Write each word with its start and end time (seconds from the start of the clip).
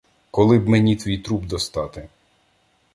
Коли 0.31 0.59
б 0.59 0.69
мені 0.69 0.95
твій 0.95 1.17
труп 1.17 1.45
достати 1.45 2.09